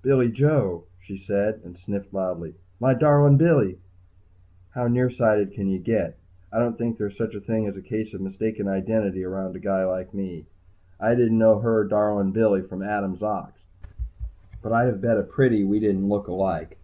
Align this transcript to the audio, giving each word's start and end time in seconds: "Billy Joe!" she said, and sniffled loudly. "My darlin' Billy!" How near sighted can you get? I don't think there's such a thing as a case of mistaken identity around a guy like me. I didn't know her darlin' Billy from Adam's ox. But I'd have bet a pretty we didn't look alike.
"Billy 0.00 0.30
Joe!" 0.30 0.84
she 1.00 1.16
said, 1.16 1.60
and 1.64 1.76
sniffled 1.76 2.12
loudly. 2.14 2.54
"My 2.78 2.94
darlin' 2.94 3.36
Billy!" 3.36 3.78
How 4.76 4.86
near 4.86 5.10
sighted 5.10 5.50
can 5.50 5.66
you 5.66 5.80
get? 5.80 6.14
I 6.52 6.60
don't 6.60 6.78
think 6.78 6.98
there's 6.98 7.16
such 7.16 7.34
a 7.34 7.40
thing 7.40 7.66
as 7.66 7.76
a 7.76 7.82
case 7.82 8.14
of 8.14 8.20
mistaken 8.20 8.68
identity 8.68 9.24
around 9.24 9.56
a 9.56 9.58
guy 9.58 9.84
like 9.84 10.14
me. 10.14 10.46
I 11.00 11.16
didn't 11.16 11.36
know 11.36 11.58
her 11.58 11.82
darlin' 11.82 12.30
Billy 12.30 12.62
from 12.62 12.80
Adam's 12.80 13.24
ox. 13.24 13.60
But 14.62 14.70
I'd 14.70 14.86
have 14.86 15.00
bet 15.00 15.18
a 15.18 15.24
pretty 15.24 15.64
we 15.64 15.80
didn't 15.80 16.08
look 16.08 16.28
alike. 16.28 16.78